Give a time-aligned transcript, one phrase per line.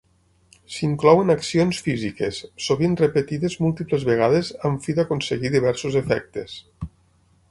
[0.75, 6.57] S'inclouen accions físiques, sovint repetides múltiples vegades amb fi d'aconseguir diversos efectes.